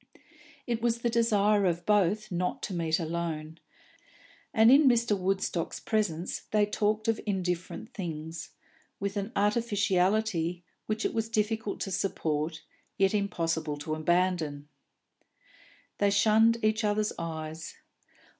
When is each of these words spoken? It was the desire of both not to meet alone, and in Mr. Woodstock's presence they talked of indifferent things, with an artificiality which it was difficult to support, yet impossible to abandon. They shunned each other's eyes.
It 0.65 0.81
was 0.81 1.01
the 1.03 1.11
desire 1.11 1.65
of 1.67 1.85
both 1.85 2.31
not 2.31 2.63
to 2.63 2.73
meet 2.73 2.99
alone, 2.99 3.59
and 4.51 4.71
in 4.71 4.87
Mr. 4.87 5.15
Woodstock's 5.15 5.79
presence 5.79 6.39
they 6.49 6.65
talked 6.65 7.07
of 7.07 7.21
indifferent 7.27 7.93
things, 7.93 8.49
with 8.99 9.15
an 9.15 9.31
artificiality 9.35 10.63
which 10.87 11.05
it 11.05 11.13
was 11.13 11.29
difficult 11.29 11.79
to 11.81 11.91
support, 11.91 12.63
yet 12.97 13.13
impossible 13.13 13.77
to 13.77 13.93
abandon. 13.93 14.67
They 15.99 16.09
shunned 16.09 16.57
each 16.63 16.83
other's 16.83 17.13
eyes. 17.19 17.75